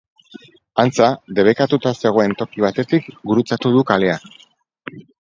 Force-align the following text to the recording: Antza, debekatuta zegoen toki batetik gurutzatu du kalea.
Antza, 0.83 1.09
debekatuta 1.41 1.93
zegoen 2.05 2.35
toki 2.41 2.67
batetik 2.67 3.13
gurutzatu 3.33 3.77
du 3.79 3.89
kalea. 3.95 4.21